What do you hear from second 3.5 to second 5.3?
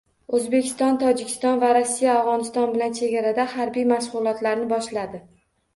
harbiy mashg‘ulotlarni boshladi